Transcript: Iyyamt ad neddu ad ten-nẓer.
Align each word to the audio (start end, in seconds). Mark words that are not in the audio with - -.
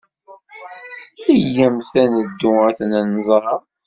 Iyyamt 1.35 1.93
ad 2.03 2.09
neddu 2.13 2.51
ad 2.67 2.75
ten-nẓer. 2.77 3.61